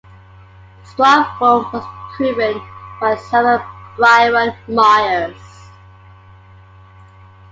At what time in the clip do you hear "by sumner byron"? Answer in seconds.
2.99-4.51